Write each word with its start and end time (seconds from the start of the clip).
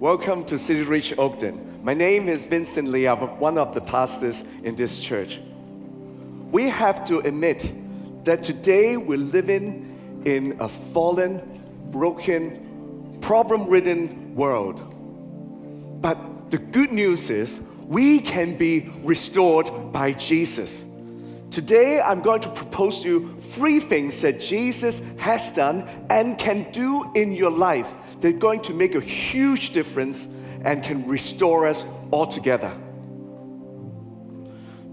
Welcome 0.00 0.44
to 0.46 0.58
City 0.58 0.82
Reach 0.82 1.12
Oakden. 1.12 1.80
My 1.84 1.94
name 1.94 2.28
is 2.28 2.46
Vincent 2.46 2.88
Lee. 2.88 3.06
I'm 3.06 3.38
one 3.38 3.56
of 3.56 3.74
the 3.74 3.80
pastors 3.80 4.42
in 4.64 4.74
this 4.74 4.98
church. 4.98 5.38
We 6.50 6.68
have 6.68 7.04
to 7.06 7.20
admit 7.20 7.72
that 8.24 8.42
today 8.42 8.96
we're 8.96 9.18
living 9.18 10.22
in 10.24 10.56
a 10.58 10.68
fallen, 10.68 11.62
broken, 11.92 13.18
problem 13.20 13.68
ridden 13.68 14.34
world. 14.34 14.82
But 16.02 16.50
the 16.50 16.58
good 16.58 16.90
news 16.90 17.30
is 17.30 17.60
we 17.86 18.20
can 18.20 18.58
be 18.58 18.90
restored 19.04 19.92
by 19.92 20.12
Jesus. 20.12 20.84
Today, 21.52 22.00
I'm 22.00 22.20
going 22.20 22.40
to 22.40 22.50
propose 22.50 23.02
to 23.02 23.08
you 23.08 23.40
three 23.52 23.78
things 23.78 24.20
that 24.22 24.40
Jesus 24.40 25.00
has 25.18 25.52
done 25.52 25.88
and 26.10 26.36
can 26.36 26.72
do 26.72 27.12
in 27.14 27.30
your 27.30 27.52
life 27.52 27.86
they're 28.24 28.32
going 28.32 28.62
to 28.62 28.72
make 28.72 28.94
a 28.94 29.02
huge 29.02 29.72
difference 29.72 30.26
and 30.62 30.82
can 30.82 31.06
restore 31.06 31.66
us 31.66 31.84
altogether. 32.10 32.74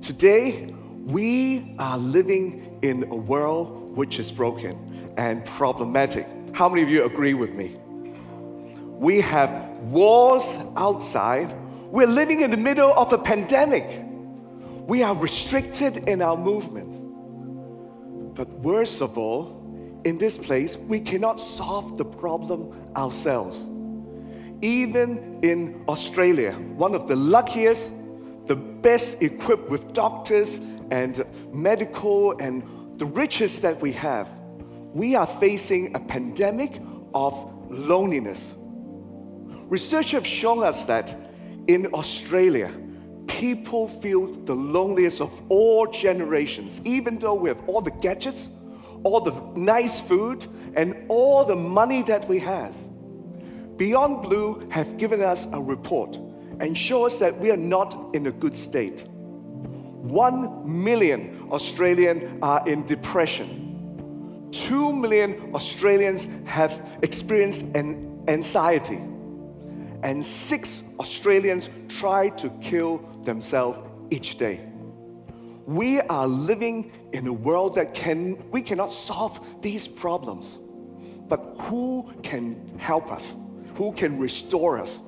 Today, 0.01 0.65
we 1.05 1.73
are 1.79 1.97
living 1.97 2.77
in 2.81 3.03
a 3.03 3.15
world 3.15 3.95
which 3.95 4.19
is 4.19 4.33
broken 4.33 5.13
and 5.15 5.45
problematic. 5.45 6.27
How 6.51 6.67
many 6.67 6.83
of 6.83 6.89
you 6.89 7.05
agree 7.05 7.33
with 7.33 7.51
me? 7.51 7.79
We 8.99 9.21
have 9.21 9.49
wars 9.79 10.43
outside. 10.75 11.55
We're 11.83 12.07
living 12.07 12.41
in 12.41 12.51
the 12.51 12.57
middle 12.57 12.93
of 12.93 13.13
a 13.13 13.17
pandemic. 13.17 14.03
We 14.87 15.03
are 15.03 15.15
restricted 15.15 16.09
in 16.09 16.21
our 16.21 16.35
movement. 16.35 18.35
But 18.35 18.49
worst 18.59 19.01
of 19.01 19.17
all, 19.17 19.60
in 20.03 20.17
this 20.17 20.37
place, 20.37 20.75
we 20.75 20.99
cannot 20.99 21.39
solve 21.39 21.97
the 21.97 22.05
problem 22.05 22.91
ourselves. 22.95 23.65
Even 24.61 25.39
in 25.43 25.83
Australia, 25.87 26.53
one 26.53 26.93
of 26.93 27.07
the 27.07 27.15
luckiest, 27.15 27.91
the 28.47 28.55
best 28.55 29.17
equipped 29.21 29.69
with 29.69 29.93
doctors 29.93 30.59
and 30.91 31.23
medical 31.51 32.37
and 32.39 32.63
the 32.99 33.05
richest 33.05 33.61
that 33.61 33.79
we 33.81 33.91
have, 33.91 34.29
we 34.93 35.15
are 35.15 35.27
facing 35.27 35.95
a 35.95 35.99
pandemic 35.99 36.81
of 37.13 37.33
loneliness. 37.69 38.39
Research 39.69 40.11
have 40.11 40.27
shown 40.27 40.63
us 40.63 40.83
that 40.85 41.15
in 41.67 41.87
Australia, 41.93 42.73
people 43.27 43.87
feel 44.01 44.27
the 44.45 44.53
loneliest 44.53 45.21
of 45.21 45.31
all 45.49 45.87
generations, 45.87 46.81
even 46.83 47.17
though 47.19 47.33
we 47.33 47.49
have 47.49 47.61
all 47.67 47.81
the 47.81 47.91
gadgets, 47.91 48.49
all 49.03 49.21
the 49.21 49.33
nice 49.55 49.99
food, 49.99 50.47
and 50.75 50.95
all 51.09 51.43
the 51.45 51.55
money 51.55 52.03
that 52.03 52.27
we 52.27 52.39
have. 52.39 52.75
Beyond 53.77 54.21
Blue 54.21 54.67
have 54.69 54.97
given 54.97 55.21
us 55.21 55.47
a 55.51 55.61
report 55.61 56.15
and 56.59 56.77
show 56.77 57.05
us 57.05 57.17
that 57.17 57.39
we 57.39 57.49
are 57.51 57.57
not 57.57 58.13
in 58.13 58.27
a 58.27 58.31
good 58.31 58.57
state. 58.57 59.07
One 59.07 60.83
million 60.83 61.47
Australians 61.51 62.39
are 62.41 62.67
in 62.67 62.85
depression. 62.85 64.49
Two 64.51 64.93
million 64.93 65.53
Australians 65.55 66.27
have 66.45 66.99
experienced 67.01 67.63
an 67.73 68.23
anxiety. 68.27 68.99
And 70.03 70.25
six 70.25 70.83
Australians 70.99 71.69
try 71.99 72.29
to 72.29 72.49
kill 72.61 73.01
themselves 73.23 73.79
each 74.09 74.37
day. 74.37 74.70
We 75.71 76.01
are 76.01 76.27
living 76.27 76.91
in 77.13 77.27
a 77.27 77.31
world 77.33 77.75
that 77.75 77.93
can, 77.93 78.43
we 78.51 78.61
cannot 78.61 78.91
solve 78.91 79.39
these 79.61 79.87
problems. 79.87 80.57
But 81.29 81.55
who 81.61 82.11
can 82.23 82.77
help 82.77 83.09
us? 83.09 83.35
Who 83.75 83.93
can 83.93 84.19
restore 84.19 84.81
us? 84.81 84.99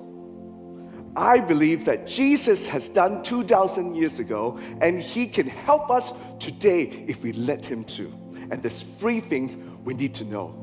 I 1.17 1.41
believe 1.41 1.83
that 1.83 2.07
Jesus 2.07 2.65
has 2.67 2.87
done 2.87 3.23
2,000 3.23 3.93
years 3.93 4.19
ago, 4.19 4.57
and 4.79 5.01
He 5.01 5.27
can 5.27 5.47
help 5.47 5.91
us 5.91 6.13
today 6.39 7.05
if 7.09 7.21
we 7.21 7.33
let 7.33 7.65
Him 7.65 7.83
to. 7.97 8.07
And 8.49 8.63
there's 8.63 8.85
three 8.99 9.19
things 9.19 9.57
we 9.83 9.93
need 9.93 10.15
to 10.15 10.23
know. 10.23 10.55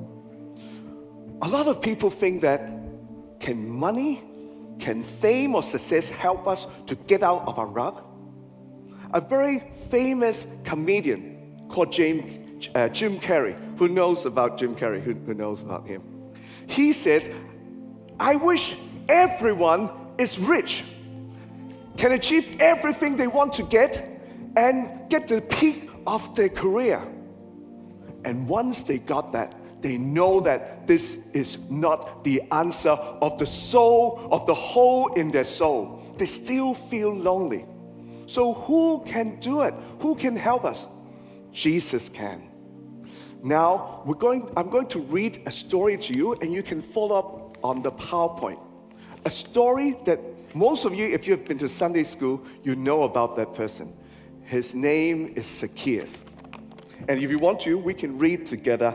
A 1.42 1.48
lot 1.48 1.66
of 1.66 1.82
people 1.82 2.08
think 2.08 2.40
that 2.40 2.60
can 3.38 3.68
money, 3.68 4.22
can 4.78 5.04
fame 5.20 5.54
or 5.54 5.62
success 5.62 6.08
help 6.08 6.48
us 6.48 6.66
to 6.86 6.94
get 6.94 7.22
out 7.22 7.46
of 7.46 7.58
our 7.58 7.66
rut? 7.66 8.02
A 9.12 9.20
very 9.20 9.62
famous 9.90 10.46
comedian 10.64 11.66
called 11.68 11.92
James, 11.92 12.68
uh, 12.74 12.88
Jim 12.88 13.18
Carrey. 13.20 13.56
Who 13.78 13.88
knows 13.88 14.26
about 14.26 14.58
Jim 14.58 14.74
Carrey? 14.76 15.00
Who, 15.02 15.14
who 15.14 15.34
knows 15.34 15.60
about 15.60 15.86
him? 15.86 16.02
He 16.66 16.92
said, 16.92 17.34
I 18.18 18.36
wish 18.36 18.76
everyone 19.08 19.90
is 20.18 20.38
rich, 20.38 20.84
can 21.96 22.12
achieve 22.12 22.60
everything 22.60 23.16
they 23.16 23.26
want 23.26 23.52
to 23.54 23.62
get, 23.62 24.06
and 24.56 25.08
get 25.08 25.28
the 25.28 25.40
peak 25.40 25.88
of 26.06 26.34
their 26.34 26.48
career. 26.48 27.02
And 28.24 28.48
once 28.48 28.82
they 28.82 28.98
got 28.98 29.32
that, 29.32 29.54
they 29.80 29.96
know 29.96 30.40
that 30.40 30.86
this 30.86 31.18
is 31.32 31.56
not 31.70 32.22
the 32.22 32.42
answer 32.52 32.90
of 32.90 33.38
the 33.38 33.46
soul, 33.46 34.28
of 34.30 34.46
the 34.46 34.54
hole 34.54 35.14
in 35.14 35.30
their 35.30 35.44
soul. 35.44 36.02
They 36.18 36.26
still 36.26 36.74
feel 36.74 37.14
lonely. 37.14 37.64
So, 38.30 38.54
who 38.54 39.02
can 39.08 39.40
do 39.40 39.62
it? 39.62 39.74
Who 39.98 40.14
can 40.14 40.36
help 40.36 40.64
us? 40.64 40.86
Jesus 41.52 42.08
can. 42.08 42.48
Now, 43.42 44.04
we're 44.06 44.14
going, 44.14 44.48
I'm 44.56 44.70
going 44.70 44.86
to 44.90 45.00
read 45.00 45.42
a 45.46 45.50
story 45.50 45.98
to 45.98 46.16
you, 46.16 46.34
and 46.34 46.52
you 46.52 46.62
can 46.62 46.80
follow 46.80 47.18
up 47.18 47.58
on 47.64 47.82
the 47.82 47.90
PowerPoint. 47.90 48.60
A 49.24 49.30
story 49.32 49.98
that 50.04 50.20
most 50.54 50.84
of 50.84 50.94
you, 50.94 51.08
if 51.08 51.26
you've 51.26 51.44
been 51.44 51.58
to 51.58 51.68
Sunday 51.68 52.04
school, 52.04 52.40
you 52.62 52.76
know 52.76 53.02
about 53.02 53.34
that 53.34 53.52
person. 53.52 53.92
His 54.44 54.76
name 54.76 55.32
is 55.34 55.48
Zacchaeus. 55.48 56.22
And 57.08 57.20
if 57.20 57.32
you 57.32 57.38
want 57.40 57.58
to, 57.62 57.76
we 57.76 57.94
can 57.94 58.16
read 58.16 58.46
together. 58.46 58.94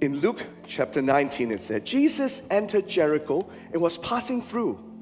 In 0.00 0.20
Luke 0.20 0.46
chapter 0.66 1.02
19, 1.02 1.52
it 1.52 1.60
said, 1.60 1.84
Jesus 1.84 2.40
entered 2.50 2.88
Jericho 2.88 3.46
and 3.74 3.82
was 3.82 3.98
passing 3.98 4.40
through. 4.40 4.93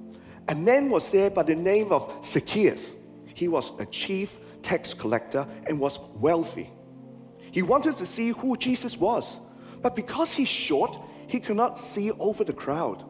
A 0.48 0.54
man 0.54 0.91
was 0.91 1.10
there 1.10 1.30
by 1.30 1.42
the 1.42 1.54
name 1.54 1.92
of 1.92 2.25
Zacchaeus. 2.25 2.92
He 3.34 3.48
was 3.48 3.72
a 3.78 3.86
chief 3.86 4.30
tax 4.62 4.94
collector 4.94 5.47
and 5.66 5.78
was 5.78 5.98
wealthy. 6.14 6.70
He 7.50 7.62
wanted 7.62 7.97
to 7.98 8.06
see 8.06 8.30
who 8.30 8.56
Jesus 8.56 8.97
was, 8.97 9.36
but 9.82 9.94
because 9.94 10.32
he's 10.32 10.48
short, 10.48 10.98
he 11.26 11.41
could 11.41 11.56
not 11.56 11.78
see 11.78 12.10
over 12.12 12.44
the 12.44 12.53
crowd. 12.53 13.04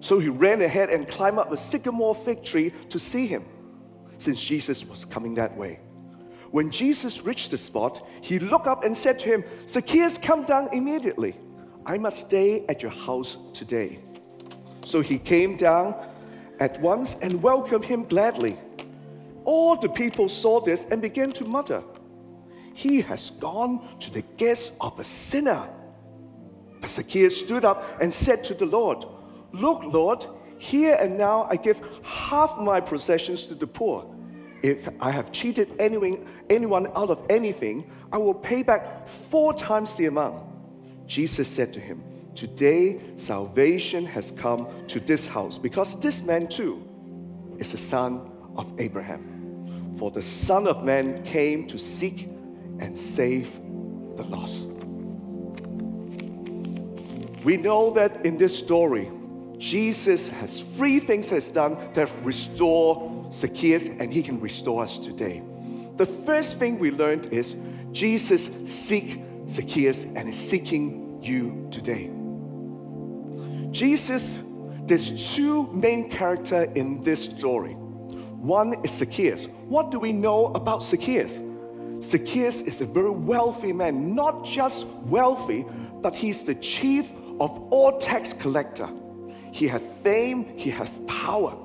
So 0.00 0.18
he 0.18 0.28
ran 0.28 0.62
ahead 0.62 0.90
and 0.90 1.08
climbed 1.08 1.38
up 1.38 1.52
a 1.52 1.56
sycamore 1.56 2.14
fig 2.14 2.44
tree 2.44 2.72
to 2.88 2.98
see 2.98 3.26
him, 3.26 3.44
since 4.18 4.40
Jesus 4.40 4.84
was 4.84 5.04
coming 5.04 5.34
that 5.34 5.56
way. 5.56 5.80
When 6.50 6.70
Jesus 6.70 7.24
reached 7.24 7.50
the 7.50 7.58
spot, 7.58 8.06
he 8.22 8.38
looked 8.38 8.66
up 8.66 8.84
and 8.84 8.96
said 8.96 9.18
to 9.20 9.26
him, 9.26 9.44
Zacchaeus, 9.68 10.18
come 10.18 10.44
down 10.44 10.68
immediately. 10.72 11.36
I 11.84 11.98
must 11.98 12.20
stay 12.20 12.64
at 12.68 12.82
your 12.82 12.90
house 12.90 13.36
today. 13.52 13.98
So 14.84 15.00
he 15.00 15.18
came 15.18 15.56
down 15.56 15.94
at 16.60 16.80
once 16.80 17.16
and 17.20 17.42
welcomed 17.42 17.84
him 17.84 18.04
gladly. 18.04 18.58
All 19.44 19.76
the 19.76 19.88
people 19.88 20.28
saw 20.28 20.60
this 20.60 20.86
and 20.90 21.00
began 21.00 21.32
to 21.32 21.44
mutter, 21.44 21.82
He 22.74 23.00
has 23.02 23.30
gone 23.40 23.98
to 24.00 24.10
the 24.10 24.22
guest 24.36 24.72
of 24.80 24.98
a 24.98 25.04
sinner. 25.04 25.68
But 26.80 26.90
Zacchaeus 26.90 27.36
stood 27.36 27.64
up 27.64 28.00
and 28.00 28.12
said 28.12 28.44
to 28.44 28.54
the 28.54 28.66
Lord, 28.66 29.04
Look, 29.52 29.82
Lord, 29.84 30.26
here 30.58 30.94
and 31.00 31.16
now 31.16 31.46
I 31.50 31.56
give 31.56 31.80
half 32.02 32.58
my 32.58 32.80
possessions 32.80 33.46
to 33.46 33.54
the 33.54 33.66
poor. 33.66 34.14
If 34.62 34.88
I 35.00 35.10
have 35.10 35.32
cheated 35.32 35.72
anyone, 35.78 36.28
anyone 36.50 36.88
out 36.94 37.10
of 37.10 37.24
anything, 37.30 37.90
I 38.12 38.18
will 38.18 38.34
pay 38.34 38.62
back 38.62 39.08
four 39.30 39.54
times 39.54 39.94
the 39.94 40.06
amount. 40.06 40.42
Jesus 41.06 41.48
said 41.48 41.72
to 41.74 41.80
him, 41.80 42.02
Today, 42.38 43.00
salvation 43.16 44.06
has 44.06 44.30
come 44.30 44.68
to 44.86 45.00
this 45.00 45.26
house 45.26 45.58
because 45.58 45.96
this 45.96 46.22
man 46.22 46.46
too 46.46 46.86
is 47.58 47.72
the 47.72 47.78
son 47.78 48.30
of 48.56 48.72
Abraham. 48.78 49.96
For 49.98 50.12
the 50.12 50.22
Son 50.22 50.68
of 50.68 50.84
Man 50.84 51.24
came 51.24 51.66
to 51.66 51.76
seek 51.76 52.28
and 52.78 52.96
save 52.96 53.52
the 54.16 54.22
lost. 54.22 54.68
We 57.42 57.56
know 57.56 57.92
that 57.94 58.24
in 58.24 58.38
this 58.38 58.56
story, 58.56 59.10
Jesus 59.58 60.28
has 60.28 60.62
three 60.76 61.00
things 61.00 61.28
has 61.30 61.50
done 61.50 61.76
that 61.94 62.08
restore 62.22 63.28
Zacchaeus 63.32 63.88
and 63.88 64.12
he 64.12 64.22
can 64.22 64.38
restore 64.38 64.84
us 64.84 65.00
today. 65.00 65.42
The 65.96 66.06
first 66.06 66.60
thing 66.60 66.78
we 66.78 66.92
learned 66.92 67.32
is 67.32 67.56
Jesus 67.90 68.48
seek 68.64 69.20
Zacchaeus 69.48 70.04
and 70.04 70.28
is 70.28 70.38
seeking 70.38 71.20
you 71.20 71.66
today. 71.72 72.12
Jesus, 73.70 74.38
there's 74.86 75.34
two 75.34 75.66
main 75.72 76.08
characters 76.10 76.68
in 76.74 77.02
this 77.02 77.24
story. 77.24 77.74
One 77.74 78.82
is 78.84 78.92
Zacchaeus. 78.92 79.46
What 79.68 79.90
do 79.90 79.98
we 79.98 80.12
know 80.12 80.46
about 80.54 80.82
Zacchaeus? 80.82 81.40
Zacchaeus 82.02 82.60
is 82.62 82.80
a 82.80 82.86
very 82.86 83.10
wealthy 83.10 83.72
man, 83.72 84.14
not 84.14 84.44
just 84.44 84.86
wealthy, 84.86 85.66
but 86.00 86.14
he's 86.14 86.42
the 86.42 86.54
chief 86.54 87.10
of 87.40 87.50
all 87.72 87.98
tax 87.98 88.32
collector. 88.32 88.88
he 89.52 89.66
has 89.66 89.82
fame, 90.04 90.44
he 90.56 90.70
has 90.70 90.88
power. 91.06 91.56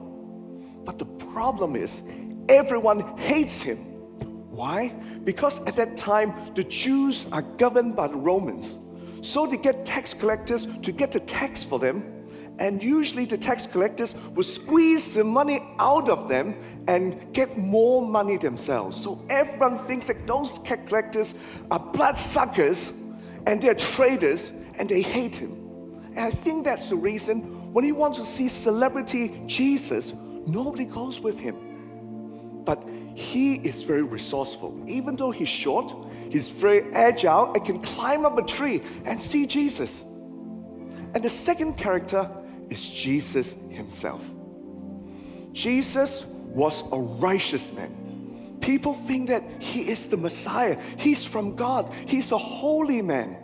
But 0.86 1.00
the 1.00 1.06
problem 1.06 1.76
is, 1.76 2.02
everyone 2.50 3.18
hates 3.18 3.62
him. 3.62 3.78
Why? 4.50 4.90
Because 5.24 5.60
at 5.62 5.76
that 5.76 5.98
time, 5.98 6.54
the 6.56 6.64
Jews 6.64 7.26
are 7.32 7.42
governed 7.42 7.96
by 7.96 8.08
the 8.08 8.18
Romans. 8.18 8.78
So 9.24 9.48
they 9.48 9.56
get 9.58 9.86
tax 9.86 10.14
collectors 10.14 10.68
to 10.82 10.92
get 10.92 11.12
the 11.14 11.22
tax 11.22 11.64
for 11.64 11.80
them. 11.80 12.04
And 12.60 12.84
usually 12.84 13.26
the 13.26 13.38
tax 13.38 13.66
collectors 13.66 14.14
will 14.36 14.44
squeeze 14.44 15.14
the 15.14 15.24
money 15.24 15.64
out 15.80 16.10
of 16.10 16.30
them 16.30 16.56
and 16.88 17.34
get 17.34 17.58
more 17.58 18.06
money 18.06 18.38
themselves. 18.38 19.02
So 19.02 19.26
everyone 19.30 19.88
thinks 19.88 20.06
that 20.08 20.28
those 20.28 20.60
tax 20.60 20.88
collectors 20.88 21.34
are 21.72 21.80
bloodsuckers 21.80 22.92
and 23.48 23.62
they're 23.62 23.74
traitors 23.74 24.52
and 24.76 24.88
they 24.88 25.02
hate 25.02 25.36
him. 25.36 25.58
And 26.16 26.20
I 26.20 26.32
think 26.32 26.66
that's 26.66 26.90
the 26.90 26.96
reason 26.98 27.74
when 27.74 27.86
he 27.86 27.94
wants 27.94 28.20
to 28.20 28.26
see 28.26 28.50
celebrity 28.50 29.42
Jesus, 29.48 30.14
nobody 30.46 30.86
goes 30.86 31.22
with 31.22 31.40
him. 31.40 32.64
But 32.66 32.84
he 33.16 33.56
is 33.56 33.82
very 33.84 34.04
resourceful. 34.04 34.80
Even 34.86 35.16
though 35.16 35.32
he's 35.32 35.50
short, 35.50 35.96
he's 36.30 36.50
very 36.50 36.92
agile 36.94 37.54
and 37.54 37.66
can 37.66 37.82
climb 37.82 38.26
up 38.26 38.38
a 38.38 38.44
tree 38.44 38.82
and 39.06 39.20
see 39.20 39.46
Jesus. 39.46 40.02
And 41.14 41.24
the 41.24 41.30
second 41.30 41.76
character 41.78 42.30
is 42.70 42.84
Jesus 42.88 43.56
himself. 43.70 44.22
Jesus 45.52 46.24
was 46.48 46.84
a 46.92 47.00
righteous 47.00 47.72
man. 47.72 48.58
People 48.62 48.96
think 49.08 49.30
that 49.30 49.44
he 49.60 49.82
is 49.82 50.08
the 50.08 50.18
Messiah, 50.18 50.80
he's 50.98 51.24
from 51.24 51.56
God, 51.56 51.94
he's 52.08 52.32
a 52.32 52.38
holy 52.38 53.02
man. 53.02 53.38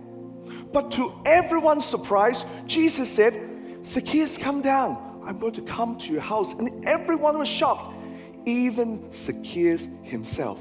But 0.72 0.92
to 0.94 1.14
everyone's 1.26 1.86
surprise, 1.86 2.46
Jesus 2.66 3.12
said, 3.12 3.46
Zacchaeus, 3.84 4.38
come 4.38 4.62
down. 4.62 5.24
I'm 5.26 5.40
going 5.40 5.54
to 5.54 5.62
come 5.62 5.98
to 6.00 6.12
your 6.12 6.22
house. 6.22 6.54
And 6.54 6.88
everyone 6.88 7.38
was 7.38 7.48
shocked, 7.48 7.96
even 8.46 9.12
Zacchaeus 9.12 9.88
himself. 10.04 10.60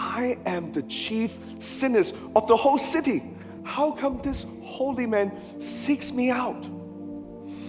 I 0.00 0.38
am 0.46 0.72
the 0.72 0.82
chief 0.84 1.36
sinners 1.58 2.14
of 2.34 2.46
the 2.46 2.56
whole 2.56 2.78
city. 2.78 3.22
How 3.64 3.92
come 3.92 4.20
this 4.22 4.46
holy 4.62 5.06
man 5.06 5.60
seeks 5.60 6.10
me 6.10 6.30
out? 6.30 6.66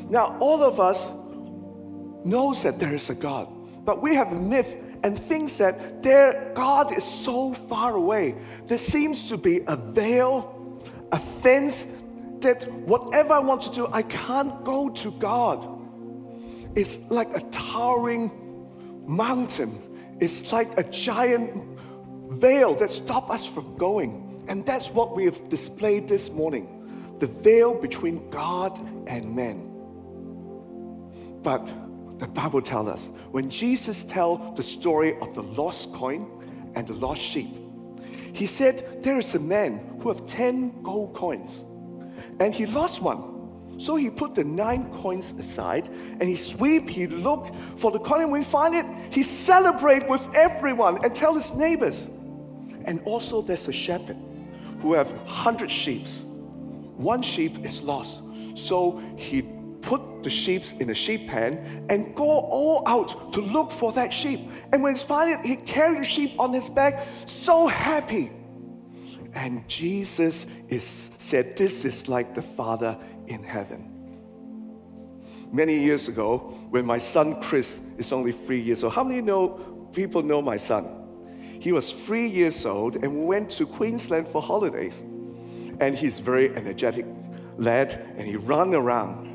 Now, 0.10 0.38
all 0.40 0.64
of 0.64 0.80
us 0.80 1.00
knows 2.24 2.64
that 2.64 2.80
there 2.80 2.96
is 2.96 3.10
a 3.10 3.16
God, 3.16 3.48
but 3.86 4.02
we 4.02 4.16
have 4.16 4.32
a 4.32 4.40
myth 4.40 4.74
and 5.04 5.22
thinks 5.22 5.56
that 5.56 6.04
their 6.04 6.52
God 6.56 6.96
is 6.96 7.04
so 7.04 7.54
far 7.68 7.96
away. 7.96 8.36
There 8.68 8.78
seems 8.78 9.28
to 9.30 9.38
be 9.38 9.62
a 9.68 9.76
veil 9.76 10.58
a 11.12 11.20
fence 11.42 11.86
that 12.40 12.72
whatever 12.72 13.34
I 13.34 13.40
want 13.40 13.62
to 13.64 13.72
do, 13.72 13.88
I 13.92 14.04
can't 14.04 14.64
go 14.64 14.90
to 14.90 15.12
God. 15.12 15.68
It's 16.76 16.98
like 17.10 17.36
a 17.36 17.42
towering 17.52 18.32
mountain. 19.06 19.82
It's 20.22 20.52
like 20.52 20.78
a 20.78 20.84
giant 20.84 21.71
veil 22.32 22.76
that 22.76 22.92
stops 22.92 23.32
us 23.32 23.46
from 23.46 23.78
going. 23.78 24.44
And 24.48 24.66
that's 24.66 24.90
what 24.90 25.16
we 25.16 25.26
have 25.26 25.50
displayed 25.50 26.08
this 26.08 26.30
morning 26.30 26.78
the 27.20 27.28
veil 27.28 27.76
between 27.76 28.28
God 28.32 28.80
and 29.08 29.36
man. 29.36 29.68
But 31.44 31.64
the 32.18 32.28
Bible 32.28 32.64
tells 32.64 32.88
us 32.88 33.10
when 33.30 33.50
Jesus 33.50 34.04
tells 34.06 34.58
the 34.58 34.64
story 34.64 35.20
of 35.20 35.36
the 35.36 35.44
lost 35.44 35.94
coin 35.94 36.72
and 36.74 36.88
the 36.88 36.94
lost 36.94 37.22
sheep, 37.22 37.56
he 38.34 38.48
said, 38.48 39.04
There 39.04 39.20
is 39.20 39.36
a 39.36 39.40
man 39.40 39.98
who 40.02 40.10
have 40.10 40.26
10 40.26 40.82
gold 40.82 41.14
coins, 41.14 41.64
and 42.40 42.56
he 42.56 42.66
lost 42.66 43.02
one. 43.02 43.32
So 43.80 43.96
he 43.96 44.10
put 44.10 44.36
the 44.36 44.44
nine 44.44 44.92
coins 45.02 45.34
aside 45.40 45.88
and 45.88 46.24
he 46.24 46.36
sweep, 46.36 46.88
he 46.88 47.08
look 47.08 47.48
for 47.78 47.92
the 47.92 48.00
coin, 48.00 48.22
and 48.22 48.32
when 48.32 48.42
he 48.42 48.48
find 48.48 48.76
it, 48.76 48.86
he 49.12 49.24
celebrate 49.24 50.08
with 50.08 50.22
everyone 50.36 51.04
and 51.04 51.16
tell 51.16 51.34
his 51.34 51.52
neighbors. 51.54 52.08
And 52.86 53.02
also 53.06 53.42
there's 53.42 53.68
a 53.68 53.72
shepherd 53.72 54.18
who 54.82 54.94
have 54.94 55.10
hundred 55.26 55.72
sheep. 55.72 56.08
One 56.98 57.22
sheep 57.22 57.66
is 57.66 57.82
lost. 57.82 58.22
So 58.56 59.02
he 59.16 59.44
put 59.82 60.02
the 60.24 60.30
sheep 60.30 60.64
in 60.80 60.90
a 60.90 60.94
sheep 60.94 61.30
pen 61.30 61.86
and 61.90 62.16
go 62.16 62.24
all 62.24 62.84
out 62.86 63.34
to 63.34 63.42
look 63.42 63.72
for 63.72 63.92
that 63.94 64.14
sheep. 64.14 64.40
And 64.72 64.84
when 64.84 64.96
he 64.96 65.04
found 65.04 65.30
it, 65.30 65.46
he 65.46 65.56
carried 65.56 66.02
the 66.02 66.08
sheep 66.08 66.40
on 66.40 66.54
his 66.54 66.70
back, 66.70 67.08
so 67.26 67.68
happy. 67.68 68.32
And 69.34 69.68
Jesus 69.68 70.46
is 70.68 71.10
said, 71.18 71.56
This 71.56 71.86
is 71.86 72.08
like 72.08 72.36
the 72.36 72.42
Father 72.42 72.98
in 73.28 73.44
heaven. 73.44 73.88
Many 75.52 75.80
years 75.80 76.08
ago, 76.08 76.38
when 76.70 76.86
my 76.86 76.98
son 76.98 77.42
Chris 77.42 77.80
is 77.98 78.12
only 78.12 78.32
three 78.32 78.62
years 78.62 78.84
old, 78.84 78.94
how 78.94 79.04
many 79.04 79.22
know 79.22 79.90
people 79.94 80.22
know 80.22 80.42
my 80.42 80.58
son? 80.58 81.02
He 81.62 81.72
was 81.72 81.94
three 81.94 82.28
years 82.28 82.66
old 82.66 82.96
and 82.96 83.20
we 83.20 83.26
went 83.26 83.50
to 83.52 83.66
Queensland 83.66 84.28
for 84.28 84.42
holidays. 84.42 85.02
And 85.80 85.98
he's 85.98 86.20
very 86.20 86.54
energetic 86.56 87.06
lad 87.58 87.94
and 88.18 88.28
he 88.28 88.36
ran 88.36 88.74
around 88.74 89.32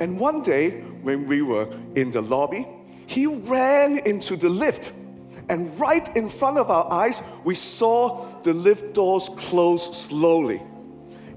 and 0.00 0.18
one 0.18 0.42
day, 0.42 0.80
when 1.02 1.26
we 1.26 1.42
were 1.42 1.68
in 1.94 2.10
the 2.10 2.20
lobby, 2.20 2.66
he 3.06 3.26
ran 3.26 3.98
into 3.98 4.36
the 4.36 4.48
lift. 4.48 4.92
And 5.48 5.78
right 5.78 6.14
in 6.16 6.28
front 6.28 6.58
of 6.58 6.70
our 6.70 6.90
eyes, 6.90 7.20
we 7.44 7.54
saw 7.54 8.26
the 8.42 8.52
lift 8.52 8.94
doors 8.94 9.28
close 9.36 9.96
slowly. 9.96 10.62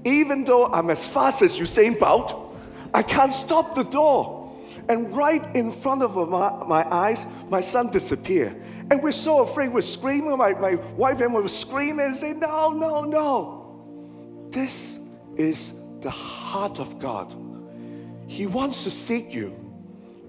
Even 0.04 0.44
though 0.44 0.66
I'm 0.66 0.90
as 0.90 1.06
fast 1.06 1.42
as 1.42 1.58
Usain 1.58 1.98
Bolt, 1.98 2.56
I 2.94 3.02
can't 3.02 3.34
stop 3.34 3.74
the 3.74 3.84
door. 3.84 4.56
And 4.88 5.14
right 5.14 5.44
in 5.54 5.70
front 5.70 6.02
of 6.02 6.16
my, 6.28 6.64
my 6.64 6.90
eyes, 6.90 7.26
my 7.50 7.60
son 7.60 7.90
disappeared. 7.90 8.60
And 8.90 9.02
we're 9.02 9.12
so 9.12 9.40
afraid, 9.40 9.72
we're 9.72 9.82
screaming. 9.82 10.36
My, 10.38 10.52
my 10.52 10.76
wife 10.96 11.20
and 11.20 11.34
we 11.34 11.42
were 11.42 11.48
screaming 11.48 12.06
and 12.06 12.16
saying, 12.16 12.40
No, 12.40 12.70
no, 12.70 13.04
no. 13.04 14.48
This 14.50 14.98
is 15.36 15.72
the 16.00 16.10
heart 16.10 16.78
of 16.78 16.98
God. 16.98 17.34
He 18.26 18.46
wants 18.46 18.84
to 18.84 18.90
seek 18.90 19.32
you. 19.32 19.54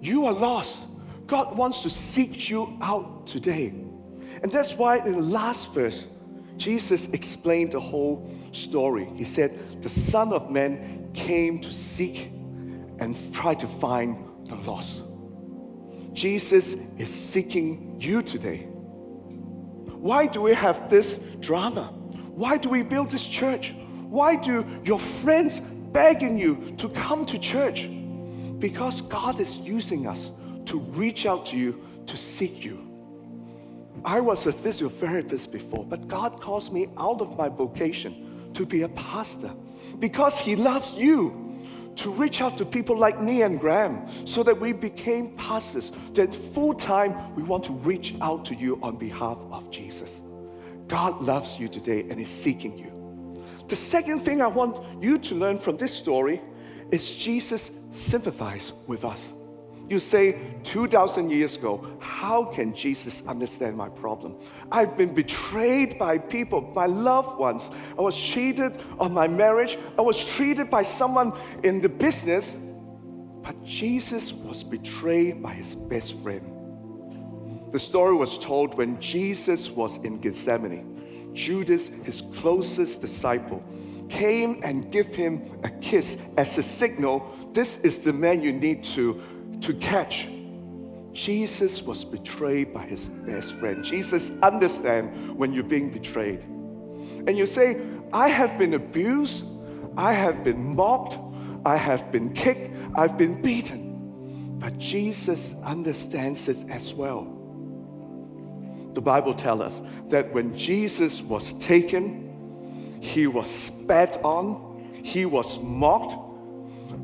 You 0.02 0.26
are 0.26 0.34
lost. 0.34 0.78
God 1.28 1.56
wants 1.56 1.84
to 1.84 1.90
seek 1.90 2.50
you 2.50 2.78
out 2.82 3.28
today. 3.28 3.68
And 4.42 4.52
that's 4.52 4.74
why 4.74 4.98
in 4.98 5.14
the 5.14 5.20
last 5.20 5.74
verse, 5.74 6.06
Jesus 6.58 7.06
explained 7.14 7.72
the 7.72 7.80
whole 7.80 8.30
story. 8.52 9.10
He 9.16 9.26
said, 9.26 9.82
The 9.82 9.90
Son 9.90 10.34
of 10.34 10.50
Man 10.50 11.10
came 11.14 11.62
to 11.62 11.72
seek 11.72 12.32
and 13.00 13.16
try 13.34 13.54
to 13.56 13.68
find 13.68 14.48
the 14.48 14.56
lost. 14.56 15.02
Jesus 16.19 16.76
is 16.97 17.09
seeking 17.09 17.95
you 17.97 18.21
today. 18.21 18.68
Why 20.07 20.28
do 20.28 20.42
we 20.42 20.54
have 20.54 20.90
this 20.90 21.18
drama? 21.40 21.94
Why 22.35 22.57
do 22.57 22.68
we 22.68 22.83
build 22.83 23.09
this 23.09 23.26
church? 23.26 23.73
Why 24.09 24.35
do 24.35 24.66
your 24.83 24.99
friends 25.23 25.61
begging 25.94 26.38
you 26.38 26.76
to 26.76 26.90
come 26.90 27.26
to 27.28 27.40
church 27.40 27.88
because 28.59 28.99
God 29.04 29.40
is 29.40 29.56
using 29.59 30.07
us 30.07 30.31
to 30.66 30.81
reach 30.92 31.26
out 31.26 31.45
to 31.47 31.57
you, 31.57 31.81
to 32.07 32.18
seek 32.18 32.66
you. 32.66 32.85
I 34.04 34.19
was 34.19 34.45
a 34.45 34.52
physiotherapist 34.52 35.52
before, 35.52 35.85
but 35.85 36.09
God 36.09 36.42
calls 36.42 36.69
me 36.69 36.90
out 36.97 37.21
of 37.21 37.38
my 37.38 37.47
vocation 37.47 38.52
to 38.56 38.66
be 38.66 38.81
a 38.81 38.90
pastor 38.90 39.54
because 39.99 40.38
He 40.38 40.57
loves 40.57 40.92
you 40.92 41.49
to 42.00 42.10
reach 42.12 42.42
out 42.42 42.58
to 42.58 42.66
people 42.66 42.98
like 42.98 43.22
me 43.22 43.44
and 43.44 43.60
Graham 43.60 44.26
so 44.26 44.44
that 44.44 44.60
we 44.60 44.74
became 44.74 45.36
pastors. 45.38 45.92
That 46.14 46.36
full 46.54 46.74
time 46.74 47.36
we 47.36 47.44
want 47.44 47.64
to 47.66 47.74
reach 47.74 48.16
out 48.22 48.46
to 48.46 48.56
you 48.56 48.80
on 48.82 48.98
behalf 48.98 49.38
of 49.52 49.70
Jesus. 49.72 50.22
God 50.88 51.22
loves 51.22 51.60
you 51.60 51.68
today 51.68 52.06
and 52.10 52.20
is 52.20 52.30
seeking 52.30 52.78
you. 52.78 52.92
The 53.68 53.76
second 53.76 54.26
thing 54.26 54.42
I 54.42 54.48
want 54.48 55.04
you 55.04 55.20
to 55.20 55.36
learn 55.36 55.60
from 55.60 55.78
this 55.78 55.94
story 55.94 56.42
is 56.92 57.14
Jesus 57.14 57.70
sympathize 57.94 58.74
with 58.88 59.06
us. 59.06 59.24
You 59.90 60.00
say, 60.00 60.38
2,000 60.66 61.31
years 61.31 61.56
ago, 61.56 61.84
how 62.00 62.46
can 62.46 62.76
Jesus 62.76 63.24
understand 63.28 63.76
my 63.76 63.90
problem? 63.90 64.36
I've 64.72 64.96
been 64.96 65.16
betrayed 65.16 65.98
by 65.98 66.19
people, 66.19 66.62
by 66.62 66.86
loved 66.86 67.40
ones. 67.40 67.72
I 67.98 68.02
was 68.02 68.16
cheated 68.16 68.80
on 69.00 69.14
my 69.14 69.28
marriage. 69.28 69.80
I 69.98 70.02
was 70.02 70.24
treated 70.24 70.69
by 70.69 70.84
someone 70.84 71.34
in 71.64 71.81
the 71.81 71.90
business. 71.90 72.56
But 73.42 73.66
Jesus 73.66 74.31
was 74.31 74.64
betrayed 74.64 75.42
by 75.42 75.54
his 75.54 75.76
best 75.76 76.19
friend. 76.22 77.72
The 77.72 77.80
story 77.80 78.16
was 78.16 78.38
told 78.38 78.76
when 78.78 79.02
Jesus 79.02 79.72
was 79.72 79.96
in 79.98 80.19
Gethsemane. 80.19 81.31
Judas, 81.34 81.90
his 82.04 82.22
closest 82.36 83.02
disciple, 83.02 83.64
came 84.08 84.60
and 84.64 84.92
gave 84.92 85.16
him 85.16 85.60
a 85.64 85.69
kiss 85.69 86.16
as 86.38 86.58
a 86.60 86.64
signal 86.64 87.36
this 87.54 87.78
is 87.78 88.00
the 88.00 88.14
man 88.14 88.42
you 88.42 88.54
need 88.54 88.84
to, 88.96 89.22
to 89.61 89.73
catch. 89.75 90.28
Jesus 91.13 91.81
was 91.81 92.06
betrayed 92.06 92.73
by 92.73 92.85
his 92.85 93.09
best 93.09 93.54
friend. 93.56 93.83
Jesus 93.83 94.31
understand 94.42 95.35
when 95.35 95.54
you're 95.54 95.63
being 95.63 95.92
betrayed. 95.92 96.39
And 96.39 97.37
you 97.37 97.45
say, 97.45 97.81
I 98.13 98.30
have 98.30 98.57
been 98.57 98.75
abused, 98.75 99.44
I 99.97 100.13
have 100.13 100.44
been 100.44 100.75
mocked, 100.75 101.18
I 101.66 101.75
have 101.75 102.11
been 102.11 102.33
kicked, 102.33 102.71
I've 102.95 103.18
been 103.18 103.42
beaten. 103.42 104.57
But 104.59 104.78
Jesus 104.78 105.56
understands 105.63 106.47
it 106.47 106.69
as 106.69 106.94
well. 106.94 107.35
The 108.94 109.01
Bible 109.01 109.33
tells 109.33 109.61
us 109.61 109.81
that 110.09 110.33
when 110.33 110.57
Jesus 110.57 111.21
was 111.21 111.54
taken, 111.54 112.99
he 113.01 113.28
was 113.28 113.49
spat 113.49 114.18
on, 114.23 115.01
he 115.04 115.25
was 115.25 115.59
mocked, 115.59 116.13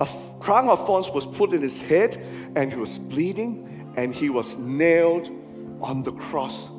a 0.02 0.08
crown 0.40 0.68
of 0.68 0.86
thorns 0.86 1.10
was 1.10 1.26
put 1.26 1.54
in 1.54 1.62
his 1.62 1.80
head, 1.80 2.45
and 2.56 2.72
he 2.72 2.78
was 2.80 3.00
bleeding, 3.00 3.94
and 3.98 4.14
he 4.14 4.30
was 4.30 4.56
nailed 4.58 5.30
on 5.82 6.04
the 6.04 6.12
cross 6.14 6.70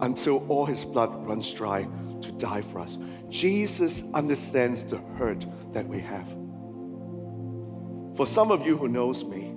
until 0.00 0.46
all 0.48 0.66
his 0.66 0.84
blood 0.84 1.26
runs 1.26 1.52
dry 1.52 1.86
to 2.22 2.32
die 2.32 2.62
for 2.72 2.80
us. 2.80 2.98
Jesus 3.28 4.04
understands 4.14 4.82
the 4.84 4.98
hurt 5.16 5.46
that 5.72 5.86
we 5.86 6.00
have. 6.00 6.26
For 8.16 8.26
some 8.26 8.50
of 8.50 8.66
you 8.66 8.76
who 8.76 8.88
knows 8.88 9.24
me, 9.24 9.52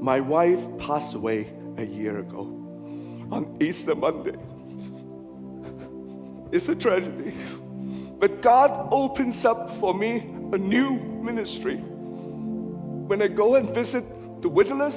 my 0.00 0.20
wife 0.20 0.60
passed 0.78 1.14
away 1.14 1.52
a 1.76 1.84
year 1.84 2.18
ago 2.18 2.40
on 3.30 3.56
Easter 3.60 3.94
Monday. 3.94 4.36
It's 6.52 6.68
a 6.68 6.74
tragedy. 6.74 7.34
But 8.18 8.42
God 8.42 8.88
opens 8.90 9.44
up 9.44 9.78
for 9.80 9.92
me 9.92 10.18
a 10.52 10.58
new 10.58 10.92
ministry. 11.22 11.76
When 11.76 13.20
I 13.20 13.28
go 13.28 13.56
and 13.56 13.74
visit 13.74 14.04
the 14.44 14.50
widowless 14.50 14.94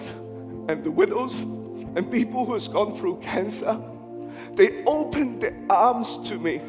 and 0.67 0.83
the 0.83 0.91
widows 0.91 1.33
and 1.35 2.11
people 2.11 2.45
who 2.45 2.53
has 2.53 2.67
gone 2.67 2.93
through 2.97 3.17
cancer, 3.21 3.79
they 4.55 4.83
opened 4.83 5.41
their 5.41 5.57
arms 5.69 6.17
to 6.27 6.37
me. 6.37 6.61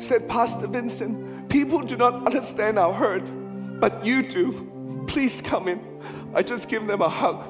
Said 0.00 0.28
Pastor 0.28 0.66
Vincent, 0.66 1.48
people 1.48 1.82
do 1.82 1.96
not 1.96 2.26
understand 2.26 2.80
our 2.80 2.92
hurt, 2.92 3.22
but 3.78 4.04
you 4.04 4.28
do. 4.28 5.04
Please 5.06 5.40
come 5.40 5.68
in. 5.68 5.80
I 6.34 6.42
just 6.42 6.68
give 6.68 6.84
them 6.88 7.00
a 7.00 7.08
hug 7.08 7.46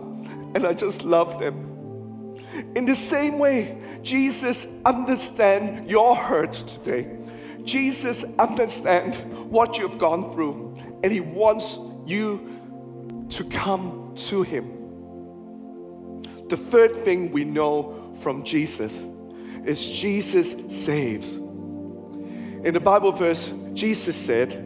and 0.55 0.67
I 0.67 0.75
just 0.75 1.05
love 1.05 1.41
them. 1.41 2.37
In 2.77 2.85
the 2.85 2.95
same 2.95 3.39
way, 3.39 3.79
Jesus 4.03 4.67
understands 4.85 5.91
your 5.91 6.15
hurt 6.15 6.53
today. 6.53 7.17
Jesus 7.65 8.25
understands 8.39 9.17
what 9.49 9.79
you've 9.79 9.97
gone 9.97 10.35
through, 10.35 10.77
and 11.03 11.11
He 11.11 11.21
wants 11.21 11.79
you 12.05 13.27
to 13.31 13.43
come 13.45 14.06
to 14.17 14.43
Him. 14.43 16.23
The 16.49 16.57
third 16.57 17.05
thing 17.05 17.33
we 17.33 17.45
know 17.45 18.17
from 18.23 18.45
Jesus 18.45 18.93
is 19.65 19.89
Jesus 19.89 20.55
saves. 20.69 21.33
In 21.33 22.73
the 22.73 22.81
Bible 22.81 23.13
verse, 23.13 23.53
Jesus 23.75 24.17
said, 24.17 24.63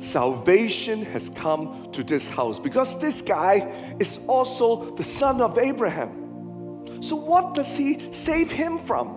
Salvation 0.00 1.04
has 1.06 1.30
come 1.30 1.88
to 1.92 2.02
this 2.02 2.26
house 2.26 2.58
because 2.58 2.98
this 2.98 3.22
guy 3.22 3.96
is 3.98 4.18
also 4.26 4.94
the 4.96 5.04
son 5.04 5.40
of 5.40 5.56
Abraham. 5.58 7.00
So, 7.00 7.16
what 7.16 7.54
does 7.54 7.76
he 7.76 8.12
save 8.12 8.50
him 8.50 8.78
from? 8.86 9.08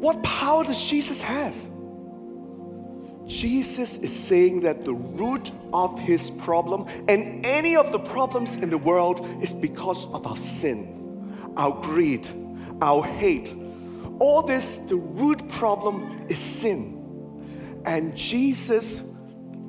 What 0.00 0.22
power 0.22 0.64
does 0.64 0.82
Jesus 0.82 1.20
have? 1.20 1.56
Jesus 3.28 3.98
is 3.98 4.18
saying 4.18 4.60
that 4.60 4.86
the 4.86 4.94
root 4.94 5.52
of 5.74 5.98
his 5.98 6.30
problem 6.30 6.86
and 7.08 7.44
any 7.44 7.76
of 7.76 7.92
the 7.92 7.98
problems 7.98 8.56
in 8.56 8.70
the 8.70 8.78
world 8.78 9.24
is 9.42 9.52
because 9.52 10.06
of 10.06 10.26
our 10.26 10.36
sin, 10.36 11.52
our 11.56 11.78
greed, 11.82 12.26
our 12.80 13.04
hate. 13.04 13.54
All 14.18 14.42
this, 14.42 14.80
the 14.88 14.96
root 14.96 15.46
problem 15.50 16.26
is 16.30 16.38
sin. 16.38 17.82
And 17.84 18.16
Jesus 18.16 19.02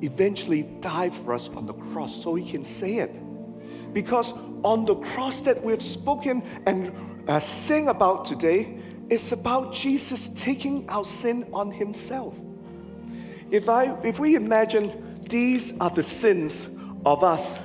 eventually 0.00 0.62
died 0.80 1.14
for 1.14 1.34
us 1.34 1.48
on 1.48 1.66
the 1.66 1.74
cross 1.74 2.22
so 2.22 2.34
he 2.34 2.50
can 2.50 2.64
say 2.64 2.96
it. 2.96 3.14
Because 3.92 4.32
on 4.64 4.86
the 4.86 4.96
cross 4.96 5.42
that 5.42 5.62
we've 5.62 5.82
spoken 5.82 6.42
and 6.64 7.28
uh, 7.28 7.38
sing 7.38 7.88
about 7.88 8.24
today, 8.24 8.78
it's 9.10 9.32
about 9.32 9.74
Jesus 9.74 10.30
taking 10.34 10.88
our 10.88 11.04
sin 11.04 11.46
on 11.52 11.70
himself. 11.70 12.34
If, 13.50 13.68
I, 13.68 13.96
if 14.02 14.18
we 14.18 14.34
imagine 14.36 15.24
these 15.28 15.72
are 15.80 15.90
the 15.90 16.02
sins 16.02 16.66
of 17.04 17.24
us, 17.24 17.58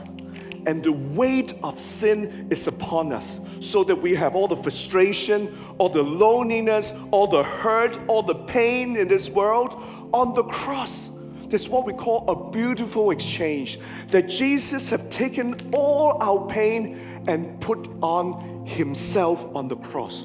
and 0.67 0.83
the 0.83 0.91
weight 0.91 1.53
of 1.63 1.79
sin 1.79 2.47
is 2.49 2.65
upon 2.65 3.13
us, 3.13 3.39
so 3.59 3.83
that 3.83 3.95
we 3.95 4.15
have 4.15 4.35
all 4.35 4.47
the 4.47 4.55
frustration, 4.55 5.55
all 5.77 5.89
the 5.89 6.01
loneliness, 6.01 6.91
all 7.11 7.27
the 7.27 7.43
hurt, 7.43 7.99
all 8.07 8.23
the 8.23 8.35
pain 8.35 8.97
in 8.97 9.07
this 9.07 9.29
world 9.29 9.75
on 10.11 10.33
the 10.33 10.43
cross. 10.43 11.09
This 11.49 11.63
is 11.63 11.69
what 11.69 11.85
we 11.85 11.93
call 11.93 12.27
a 12.27 12.51
beautiful 12.51 13.11
exchange 13.11 13.79
that 14.09 14.27
Jesus 14.27 14.89
have 14.89 15.07
taken 15.11 15.55
all 15.71 16.17
our 16.19 16.47
pain 16.47 17.23
and 17.27 17.61
put 17.61 17.87
on 18.01 18.65
himself 18.65 19.45
on 19.55 19.67
the 19.67 19.77
cross. 19.77 20.23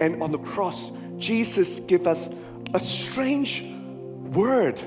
And 0.00 0.22
on 0.22 0.32
the 0.32 0.38
cross, 0.38 0.90
Jesus 1.18 1.80
give 1.80 2.06
us 2.06 2.30
a 2.72 2.80
strange 2.82 3.62
word. 4.32 4.78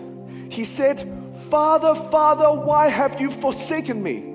He 0.49 0.63
said, 0.63 1.09
Father, 1.49 1.95
Father, 2.09 2.51
why 2.51 2.87
have 2.87 3.19
you 3.19 3.31
forsaken 3.31 4.01
me? 4.01 4.31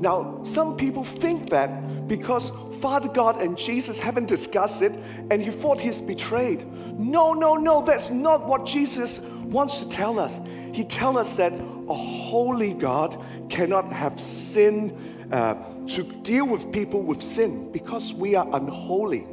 Now, 0.00 0.40
some 0.44 0.76
people 0.76 1.04
think 1.04 1.50
that 1.50 2.08
because 2.08 2.50
Father 2.80 3.08
God 3.08 3.40
and 3.40 3.56
Jesus 3.56 3.98
haven't 3.98 4.26
discussed 4.26 4.82
it 4.82 4.92
and 5.30 5.42
he 5.42 5.50
thought 5.50 5.80
he's 5.80 6.00
betrayed. 6.00 6.66
No, 6.98 7.32
no, 7.32 7.54
no, 7.54 7.82
that's 7.82 8.10
not 8.10 8.46
what 8.46 8.66
Jesus 8.66 9.20
wants 9.44 9.78
to 9.78 9.88
tell 9.88 10.18
us. 10.18 10.38
He 10.72 10.84
tells 10.84 11.16
us 11.16 11.34
that 11.36 11.52
a 11.52 11.94
holy 11.94 12.74
God 12.74 13.22
cannot 13.48 13.92
have 13.92 14.20
sin 14.20 15.28
uh, 15.32 15.54
to 15.88 16.02
deal 16.22 16.46
with 16.46 16.72
people 16.72 17.02
with 17.02 17.22
sin 17.22 17.70
because 17.72 18.12
we 18.12 18.34
are 18.34 18.46
unholy. 18.54 19.26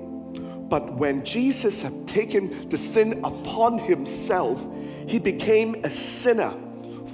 But 0.71 0.93
when 0.93 1.25
Jesus 1.25 1.81
had 1.81 2.07
taken 2.07 2.69
the 2.69 2.77
sin 2.77 3.23
upon 3.25 3.77
himself, 3.77 4.65
he 5.11 5.19
became 5.19 5.83
a 5.83 5.91
sinner 5.91 6.53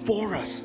for 0.05 0.35
us. 0.35 0.63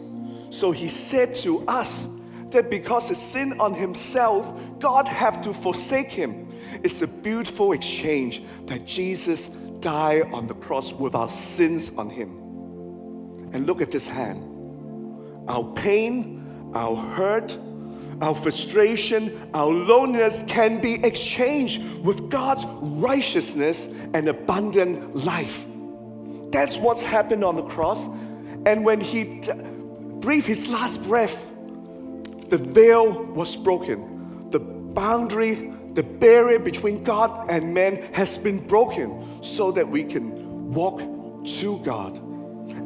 So 0.50 0.70
he 0.70 0.86
said 0.86 1.34
to 1.36 1.66
us 1.66 2.06
that 2.50 2.68
because 2.68 3.10
of 3.10 3.16
sin 3.16 3.58
on 3.58 3.72
himself, 3.72 4.54
God 4.78 5.08
have 5.08 5.40
to 5.42 5.54
forsake 5.54 6.10
him. 6.10 6.52
It's 6.84 7.00
a 7.00 7.06
beautiful 7.06 7.72
exchange 7.72 8.42
that 8.66 8.84
Jesus 8.84 9.48
died 9.80 10.30
on 10.30 10.46
the 10.46 10.54
cross 10.54 10.92
with 10.92 11.14
our 11.14 11.30
sins 11.30 11.90
on 11.96 12.10
him. 12.10 12.36
And 13.54 13.66
look 13.66 13.80
at 13.80 13.90
this 13.90 14.06
hand. 14.06 15.48
Our 15.48 15.64
pain, 15.72 16.70
our 16.74 16.96
hurt, 16.96 17.58
our 18.20 18.34
frustration, 18.34 19.48
our 19.54 19.70
loneliness 19.70 20.44
can 20.46 20.82
be 20.82 21.02
exchanged 21.02 21.82
with 22.04 22.28
God's 22.28 22.66
righteousness 23.00 23.88
and 24.12 24.28
abundant 24.28 25.16
life. 25.16 25.64
That's 26.52 26.76
what's 26.76 27.02
happened 27.02 27.44
on 27.44 27.56
the 27.56 27.62
cross. 27.62 28.04
And 28.66 28.84
when 28.84 29.00
he 29.00 29.40
t- 29.40 29.52
breathed 30.20 30.46
his 30.46 30.66
last 30.66 31.02
breath, 31.02 31.36
the 32.48 32.58
veil 32.58 33.10
was 33.10 33.56
broken. 33.56 34.50
The 34.50 34.60
boundary, 34.60 35.72
the 35.94 36.02
barrier 36.02 36.58
between 36.58 37.02
God 37.02 37.50
and 37.50 37.72
man 37.72 38.12
has 38.12 38.36
been 38.38 38.66
broken 38.66 39.42
so 39.42 39.72
that 39.72 39.88
we 39.88 40.04
can 40.04 40.72
walk 40.72 41.00
to 41.60 41.78
God 41.78 42.16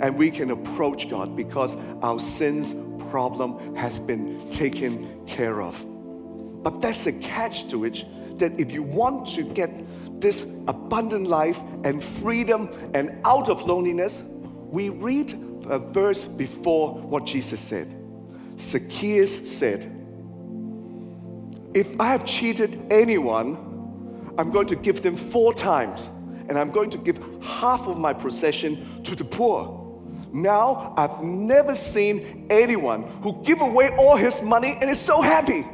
and 0.01 0.17
we 0.17 0.31
can 0.31 0.51
approach 0.51 1.11
God 1.11 1.37
because 1.37 1.77
our 2.03 2.21
sins 2.21 2.75
problem 3.11 3.75
has 3.75 3.99
been 3.99 4.49
taken 4.51 5.27
care 5.27 5.61
of. 5.61 5.75
But 6.63 6.81
that's 6.81 7.07
a 7.07 7.13
catch 7.13 7.69
to 7.71 7.85
it 7.85 8.05
that 8.39 8.59
if 8.59 8.71
you 8.71 8.83
want 8.83 9.27
to 9.29 9.43
get 9.43 9.71
this 10.21 10.43
abundant 10.69 11.27
life 11.27 11.59
and 11.85 12.03
freedom 12.03 12.69
and 12.95 13.19
out 13.25 13.49
of 13.49 13.63
loneliness, 13.63 14.19
we 14.71 14.89
read 14.89 15.33
a 15.69 15.79
verse 15.79 16.25
before 16.25 16.95
what 16.95 17.25
Jesus 17.25 17.61
said. 17.61 17.95
Zacchaeus 18.59 19.59
said, 19.59 19.93
If 21.75 21.89
I 22.01 22.09
have 22.09 22.25
cheated 22.25 22.81
anyone, 22.91 24.35
I'm 24.39 24.51
going 24.51 24.67
to 24.69 24.77
give 24.77 25.03
them 25.03 25.17
four 25.17 25.55
times, 25.55 26.09
and 26.49 26.59
I'm 26.59 26.71
going 26.71 26.91
to 26.91 26.99
give 26.99 27.19
half 27.43 27.87
of 27.87 27.99
my 27.99 28.13
possession 28.13 29.03
to 29.05 29.15
the 29.15 29.25
poor. 29.25 29.83
Now, 30.33 30.95
I've 30.97 31.23
never 31.23 31.75
seen 31.75 32.47
anyone 32.51 33.05
who 33.23 33.43
give 33.43 33.61
away 33.61 33.97
all 33.97 34.17
his 34.17 34.43
money 34.43 34.77
and 34.81 34.91
is 34.91 35.01
so 35.01 35.23
happy. 35.23 35.67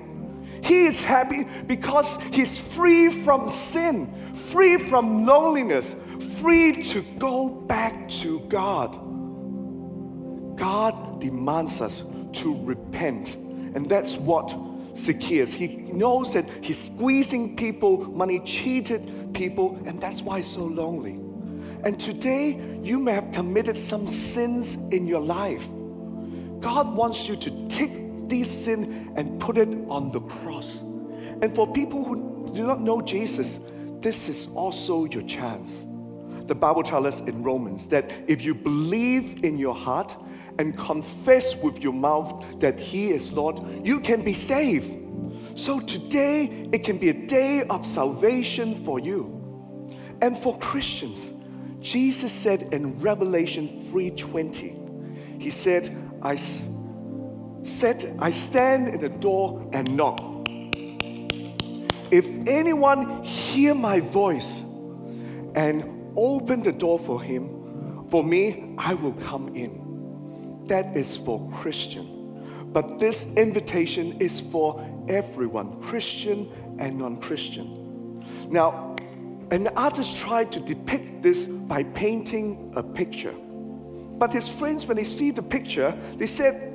He 0.63 0.87
is 0.87 1.01
happy 1.01 1.45
because 1.67 2.19
he's 2.33 2.59
free 2.59 3.25
from 3.25 3.49
sin, 3.49 4.37
free 4.51 4.79
from 4.89 5.27
loneliness, 5.27 5.95
free 6.41 6.83
to 6.85 7.03
go 7.19 7.49
back 7.49 8.09
to 8.09 8.41
God. 8.49 8.93
God 10.57 11.21
demands 11.21 11.81
us 11.81 12.05
to 12.35 12.57
repent. 12.65 13.35
And 13.75 13.89
that's 13.89 14.17
what 14.17 14.57
Zacchaeus, 14.95 15.53
he 15.53 15.69
knows 15.69 16.33
that 16.35 16.49
he's 16.63 16.85
squeezing 16.85 17.57
people, 17.57 18.05
money 18.11 18.41
cheated 18.41 19.33
people, 19.35 19.81
and 19.87 20.01
that's 20.01 20.23
why 20.23 20.41
he's 20.41 20.53
so 20.53 20.65
lonely. 20.65 21.19
And 21.85 21.99
today, 21.99 22.61
you 22.83 22.99
may 23.01 23.13
have 23.15 23.33
committed 23.33 23.79
some 23.79 24.07
sins 24.07 24.75
in 24.93 25.07
your 25.07 25.21
life. 25.21 25.63
God 26.61 26.95
wants 26.95 27.27
you 27.27 27.35
to 27.37 27.67
take 27.69 28.02
this 28.33 28.65
sin 28.65 29.13
and 29.17 29.39
put 29.39 29.59
it 29.59 29.69
on 29.89 30.11
the 30.11 30.21
cross. 30.21 30.79
And 31.43 31.55
for 31.55 31.71
people 31.71 32.03
who 32.03 32.51
do 32.55 32.67
not 32.67 32.81
know 32.81 33.03
Jesus, 33.03 33.59
this 34.01 34.29
is 34.29 34.49
also 34.55 35.05
your 35.05 35.23
chance. 35.23 35.85
The 36.47 36.55
Bible 36.55 36.83
tells 36.83 37.05
us 37.07 37.21
in 37.21 37.43
Romans 37.43 37.87
that 37.89 38.11
if 38.27 38.41
you 38.41 38.55
believe 38.55 39.45
in 39.45 39.59
your 39.59 39.75
heart 39.75 40.17
and 40.59 40.77
confess 40.79 41.55
with 41.57 41.79
your 41.81 41.93
mouth 41.93 42.43
that 42.61 42.81
He 42.81 43.11
is 43.11 43.31
Lord, 43.33 43.61
you 43.87 44.01
can 44.01 44.23
be 44.25 44.33
saved. 44.33 44.99
So 45.55 45.79
today, 45.81 46.69
it 46.73 46.85
can 46.85 46.97
be 46.97 47.11
a 47.11 47.27
day 47.27 47.63
of 47.65 47.87
salvation 47.87 48.83
for 48.83 48.99
you. 48.99 49.39
And 50.23 50.39
for 50.39 50.59
Christians, 50.59 51.29
Jesus 51.81 52.33
said 52.33 52.73
in 52.73 52.99
Revelation 52.99 53.91
3:20, 53.93 55.41
He 55.43 55.51
said, 55.51 55.95
I 56.23 56.37
said, 57.63 58.17
I 58.19 58.31
stand 58.31 58.89
in 58.89 59.01
the 59.01 59.09
door 59.09 59.69
and 59.73 59.97
knock. 59.97 60.21
If 62.11 62.27
anyone 62.47 63.23
hear 63.23 63.75
my 63.75 64.01
voice 64.01 64.61
and 65.55 66.13
open 66.17 66.63
the 66.63 66.73
door 66.73 66.99
for 66.99 67.23
him, 67.23 68.07
for 68.11 68.23
me, 68.23 68.75
I 68.77 68.95
will 68.95 69.15
come 69.15 69.55
in. 69.57 70.65
That 70.67 70.97
is 70.97 71.17
for 71.17 71.51
Christian. 71.61 72.71
But 72.73 72.99
this 72.99 73.25
invitation 73.37 74.21
is 74.21 74.41
for 74.41 74.87
everyone, 75.09 75.81
Christian 75.83 76.51
and 76.79 76.99
non 76.99 77.21
Christian. 77.21 78.25
Now, 78.51 78.97
an 79.51 79.69
artist 79.69 80.17
tried 80.17 80.51
to 80.53 80.61
depict 80.61 81.23
this 81.23 81.47
by 81.47 81.85
painting 81.85 82.73
a 82.77 82.83
picture. 82.83 83.35
But 84.19 84.33
his 84.33 84.49
friends, 84.49 84.87
when 84.87 84.97
they 84.97 85.05
see 85.05 85.31
the 85.31 85.43
picture, 85.43 85.99
they 86.17 86.27
said, 86.27 86.72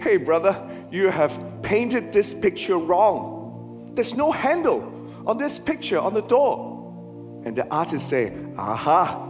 Hey, 0.00 0.16
brother, 0.16 0.56
you 0.90 1.10
have 1.10 1.38
painted 1.62 2.10
this 2.10 2.32
picture 2.32 2.78
wrong. 2.78 3.92
There's 3.94 4.14
no 4.14 4.32
handle 4.32 4.82
on 5.26 5.36
this 5.36 5.58
picture 5.58 5.98
on 5.98 6.14
the 6.14 6.22
door. 6.22 7.42
And 7.44 7.54
the 7.54 7.68
artist 7.68 8.08
say, 8.08 8.32
Aha, 8.56 9.28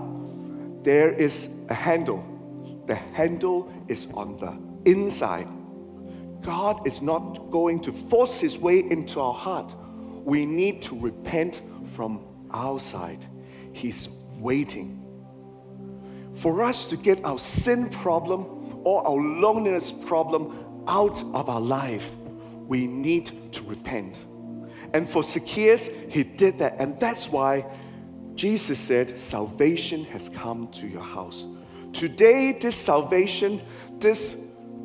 there 0.84 1.12
is 1.12 1.48
a 1.68 1.74
handle. 1.74 2.24
The 2.86 2.94
handle 2.94 3.72
is 3.88 4.06
on 4.14 4.36
the 4.36 4.90
inside. 4.90 5.48
God 6.42 6.86
is 6.86 7.02
not 7.02 7.50
going 7.50 7.80
to 7.80 7.92
force 7.92 8.38
his 8.38 8.56
way 8.56 8.78
into 8.78 9.20
our 9.20 9.34
heart. 9.34 9.74
We 10.24 10.46
need 10.46 10.82
to 10.82 10.98
repent 10.98 11.62
from 11.96 12.20
our 12.52 12.78
side. 12.78 13.26
He's 13.72 14.08
waiting. 14.38 15.02
For 16.36 16.62
us 16.62 16.86
to 16.86 16.96
get 16.96 17.24
our 17.24 17.38
sin 17.40 17.90
problem 17.90 18.60
or 18.84 19.06
our 19.06 19.20
loneliness 19.20 19.92
problem 19.92 20.59
out 20.86 21.22
of 21.34 21.48
our 21.48 21.60
life, 21.60 22.04
we 22.66 22.86
need 22.86 23.52
to 23.52 23.62
repent. 23.62 24.20
And 24.92 25.08
for 25.08 25.22
Zacchaeus, 25.22 25.88
he 26.08 26.22
did 26.24 26.58
that. 26.58 26.76
And 26.78 26.98
that's 26.98 27.28
why 27.28 27.64
Jesus 28.34 28.78
said, 28.78 29.18
Salvation 29.18 30.04
has 30.04 30.28
come 30.28 30.68
to 30.72 30.86
your 30.86 31.02
house. 31.02 31.46
Today, 31.92 32.52
this 32.52 32.76
salvation, 32.76 33.62
this 33.98 34.36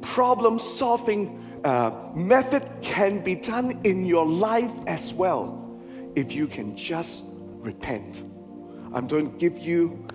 problem 0.02 0.60
solving 0.60 1.42
uh, 1.64 1.92
method 2.14 2.70
can 2.82 3.24
be 3.24 3.36
done 3.36 3.80
in 3.84 4.06
your 4.06 4.26
life 4.26 4.72
as 4.88 5.14
well 5.14 5.62
if 6.16 6.32
you 6.32 6.48
can 6.48 6.76
just 6.76 7.24
repent. 7.60 8.24
I'm 8.94 9.08
going 9.08 9.32
to 9.32 9.38
give 9.38 9.58
you 9.58 10.06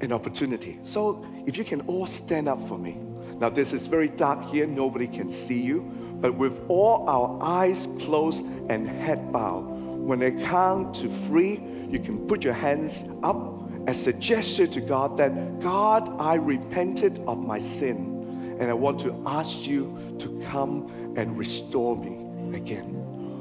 an 0.00 0.12
opportunity. 0.12 0.80
So, 0.82 1.24
if 1.46 1.56
you 1.56 1.64
can 1.64 1.82
all 1.82 2.06
stand 2.06 2.48
up 2.48 2.66
for 2.68 2.78
me. 2.78 2.98
Now, 3.40 3.50
this 3.50 3.72
is 3.72 3.86
very 3.86 4.08
dark 4.08 4.44
here, 4.50 4.66
nobody 4.66 5.06
can 5.06 5.30
see 5.30 5.60
you, 5.60 5.80
but 6.20 6.34
with 6.34 6.58
all 6.68 7.08
our 7.08 7.38
eyes 7.42 7.88
closed 8.00 8.42
and 8.68 8.88
head 8.88 9.32
bowed, 9.32 9.64
when 9.64 10.22
I 10.22 10.30
count 10.44 10.94
to 10.96 11.08
three, 11.26 11.62
you 11.88 11.98
can 11.98 12.26
put 12.26 12.42
your 12.44 12.54
hands 12.54 13.04
up 13.22 13.70
as 13.86 14.06
a 14.06 14.12
gesture 14.12 14.66
to 14.66 14.80
God 14.80 15.16
that, 15.18 15.60
God, 15.60 16.20
I 16.20 16.34
repented 16.34 17.22
of 17.26 17.38
my 17.38 17.58
sin 17.58 18.56
and 18.60 18.70
I 18.70 18.74
want 18.74 19.00
to 19.00 19.22
ask 19.26 19.66
you 19.66 20.16
to 20.18 20.42
come 20.50 21.14
and 21.16 21.36
restore 21.36 21.96
me 21.96 22.56
again. 22.56 22.84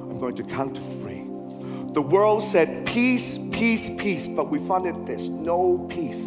I'm 0.10 0.18
going 0.20 0.36
to 0.36 0.44
count 0.44 0.76
to 0.76 0.82
three. 1.02 1.24
The 1.94 2.02
world 2.02 2.42
said 2.42 2.86
peace, 2.86 3.38
peace, 3.52 3.90
peace, 3.98 4.28
but 4.28 4.50
we 4.50 4.60
found 4.68 4.86
that 4.86 5.06
there's 5.06 5.30
no 5.30 5.86
peace. 5.90 6.26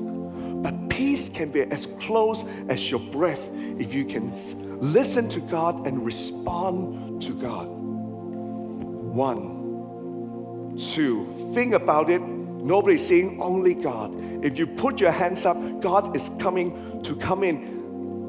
Can 1.37 1.51
be 1.51 1.63
as 1.63 1.87
close 2.01 2.43
as 2.69 2.91
your 2.91 3.01
breath 3.01 3.41
if 3.79 3.93
you 3.93 4.05
can 4.07 4.33
listen 4.81 5.29
to 5.29 5.41
God 5.41 5.87
and 5.87 6.05
respond 6.05 7.21
to 7.23 7.33
God. 7.33 7.69
One, 9.15 10.77
two, 10.95 11.53
think 11.55 11.75
about 11.75 12.09
it. 12.11 12.21
Nobody's 12.23 13.07
saying 13.07 13.39
only 13.41 13.75
God. 13.75 14.13
If 14.45 14.59
you 14.59 14.67
put 14.67 14.99
your 14.99 15.13
hands 15.13 15.45
up, 15.45 15.57
God 15.81 16.17
is 16.17 16.31
coming 16.39 17.03
to 17.03 17.15
come 17.17 17.45
in 17.45 17.77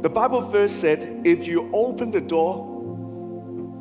the 0.02 0.10
Bible 0.10 0.42
verse 0.42 0.72
said, 0.72 1.22
if 1.26 1.48
you 1.48 1.72
open 1.74 2.12
the 2.12 2.22
door, 2.22 2.66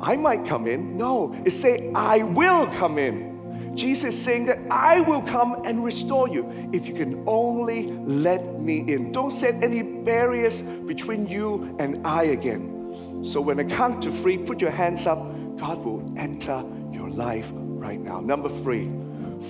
I 0.01 0.15
might 0.15 0.45
come 0.45 0.65
in. 0.65 0.97
No, 0.97 1.39
it 1.45 1.51
say, 1.51 1.91
I 1.93 2.17
will 2.17 2.65
come 2.67 2.97
in. 2.97 3.36
Jesus 3.77 4.15
is 4.15 4.21
saying 4.21 4.47
that 4.47 4.59
I 4.71 4.99
will 5.01 5.21
come 5.21 5.61
and 5.63 5.83
restore 5.83 6.27
you 6.27 6.69
if 6.73 6.87
you 6.87 6.93
can 6.93 7.23
only 7.27 7.91
let 7.91 8.59
me 8.59 8.79
in. 8.91 9.11
Don't 9.11 9.31
set 9.31 9.63
any 9.63 9.83
barriers 9.83 10.61
between 10.61 11.27
you 11.27 11.75
and 11.79 12.05
I 12.05 12.23
again. 12.23 13.23
So 13.23 13.39
when 13.39 13.59
I 13.59 13.63
count 13.63 14.01
to 14.03 14.11
three, 14.11 14.37
put 14.37 14.59
your 14.59 14.71
hands 14.71 15.05
up. 15.05 15.19
God 15.57 15.77
will 15.77 16.13
enter 16.17 16.63
your 16.91 17.09
life 17.09 17.45
right 17.51 17.99
now. 17.99 18.19
Number 18.19 18.49
three, 18.63 18.91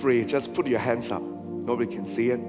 three, 0.00 0.24
just 0.24 0.52
put 0.52 0.66
your 0.66 0.78
hands 0.78 1.10
up. 1.10 1.22
Nobody 1.22 1.94
can 1.94 2.04
see 2.04 2.30
it. 2.30 2.40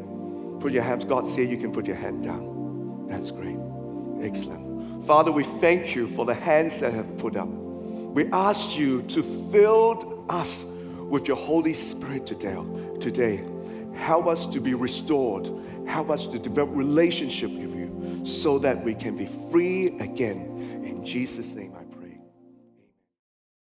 Put 0.59 0.73
your 0.73 0.83
hands. 0.83 1.05
God 1.05 1.25
see 1.25 1.43
it. 1.43 1.49
You 1.49 1.57
can 1.57 1.71
put 1.71 1.85
your 1.85 1.95
hand 1.95 2.23
down. 2.23 3.07
That's 3.09 3.31
great. 3.31 3.57
Excellent. 4.21 5.05
Father, 5.07 5.31
we 5.31 5.45
thank 5.61 5.95
you 5.95 6.13
for 6.15 6.25
the 6.25 6.33
hands 6.33 6.79
that 6.81 6.93
have 6.93 7.17
put 7.17 7.35
up. 7.35 7.47
We 7.47 8.29
ask 8.31 8.75
you 8.75 9.01
to 9.03 9.23
fill 9.51 10.25
us 10.29 10.65
with 11.09 11.27
your 11.27 11.37
Holy 11.37 11.73
Spirit 11.73 12.25
today. 12.25 12.57
Today, 12.99 13.43
help 13.95 14.27
us 14.27 14.45
to 14.47 14.59
be 14.59 14.73
restored. 14.73 15.49
Help 15.87 16.09
us 16.09 16.27
to 16.27 16.37
develop 16.37 16.69
relationship 16.73 17.49
with 17.49 17.75
you 17.75 18.21
so 18.23 18.59
that 18.59 18.83
we 18.83 18.93
can 18.93 19.17
be 19.17 19.27
free 19.51 19.97
again. 19.99 20.83
In 20.85 21.03
Jesus' 21.03 21.53
name, 21.53 21.73
I 21.75 21.88